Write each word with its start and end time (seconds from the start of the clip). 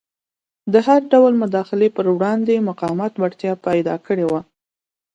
د 0.73 0.75
هر 0.87 1.01
ډول 1.11 1.33
مداخلې 1.43 1.87
پر 1.95 2.05
وړاندې 2.15 2.65
مقاومت 2.69 3.13
وړتیا 3.17 3.53
پیدا 3.67 3.95
کړې 4.07 4.25
وه. 4.31 4.41